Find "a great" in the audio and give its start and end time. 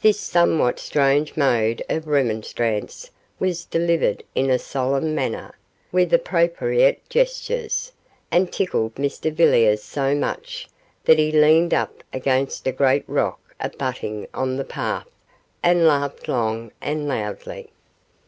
12.68-13.02